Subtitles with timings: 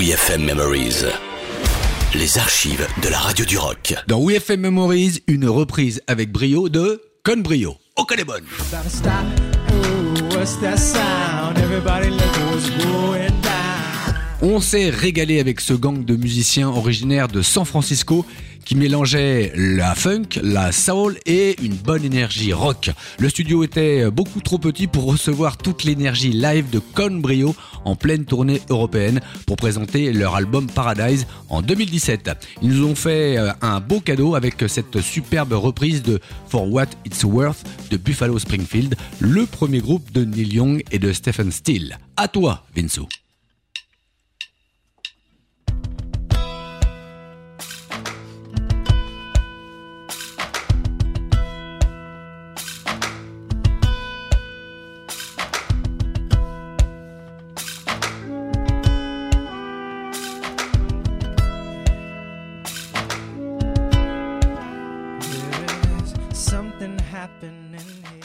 [0.00, 1.04] WeFM Memories.
[2.14, 3.94] Les archives de la radio du rock.
[4.06, 7.76] Dans WeFM Memories, une reprise avec brio de Con Brio.
[7.96, 8.46] Oh, qu'elle est bonne
[14.42, 18.24] On s'est régalé avec ce gang de musiciens originaires de San Francisco
[18.64, 22.90] qui mélangeait la funk, la soul et une bonne énergie rock.
[23.18, 27.96] Le studio était beaucoup trop petit pour recevoir toute l'énergie live de Con Brio en
[27.96, 32.30] pleine tournée européenne pour présenter leur album Paradise en 2017.
[32.62, 36.86] Ils nous ont fait euh, un beau cadeau avec cette superbe reprise de For What
[37.04, 41.98] It's Worth de Buffalo Springfield, le premier groupe de Neil Young et de Stephen Steele.
[42.16, 43.06] À toi, Vinsou.
[66.40, 68.19] Something happening here.